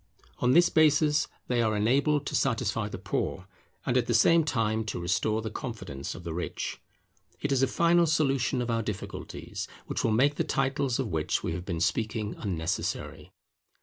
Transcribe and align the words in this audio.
On 0.39 0.53
this 0.53 0.67
basis 0.69 1.27
they 1.47 1.61
are 1.61 1.75
enabled 1.75 2.25
to 2.25 2.33
satisfy 2.33 2.89
the 2.89 2.97
Poor, 2.97 3.45
and 3.85 3.95
at 3.95 4.07
the 4.07 4.15
same 4.15 4.43
time 4.43 4.83
to 4.85 4.99
restore 4.99 5.43
the 5.43 5.51
confidence 5.51 6.15
of 6.15 6.23
the 6.23 6.33
Rich. 6.33 6.81
It 7.39 7.51
is 7.51 7.61
a 7.61 7.67
final 7.67 8.07
solution 8.07 8.63
of 8.63 8.71
our 8.71 8.81
difficulties 8.81 9.67
which 9.85 10.03
will 10.03 10.09
make 10.09 10.37
the 10.37 10.43
titles 10.43 10.97
of 10.97 11.09
which 11.09 11.43
we 11.43 11.53
have 11.53 11.65
been 11.65 11.81
speaking 11.81 12.33
unnecessary. 12.39 13.31